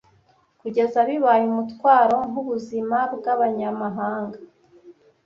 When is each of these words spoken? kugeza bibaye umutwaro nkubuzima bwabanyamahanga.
kugeza 0.61 0.99
bibaye 1.09 1.43
umutwaro 1.51 2.17
nkubuzima 2.29 2.97
bwabanyamahanga. 3.15 4.37